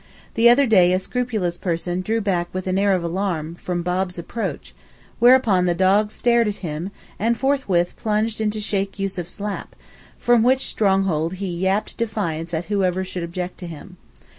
The 0.33 0.49
other 0.49 0.65
day 0.65 0.93
a 0.93 0.97
scrupulous 0.97 1.59
person 1.59 2.01
drew 2.01 2.21
back 2.21 2.49
with 2.53 2.65
an 2.65 2.79
air 2.79 2.93
of 2.93 3.03
alarm 3.03 3.53
from 3.53 3.83
Bob's 3.83 4.17
approach, 4.17 4.73
whereupon 5.19 5.65
the 5.67 5.75
dog 5.75 6.09
stared 6.09 6.47
at 6.47 6.55
him, 6.65 6.89
and 7.19 7.37
forthwith 7.37 7.95
plunged 7.97 8.41
into 8.41 8.59
Sheykh 8.59 8.97
Yussuf's 8.97 9.39
lap, 9.39 9.75
from 10.17 10.41
which 10.41 10.65
stronghold 10.65 11.33
he 11.35 11.49
'yapped' 11.55 11.97
defiance 11.97 12.51
at 12.51 12.65
whoever 12.65 13.03
should 13.03 13.21
object 13.21 13.59
to 13.59 13.67
him. 13.67 13.97